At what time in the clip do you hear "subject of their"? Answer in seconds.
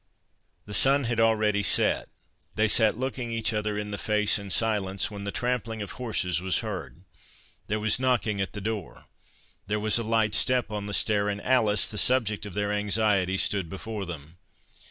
11.99-12.71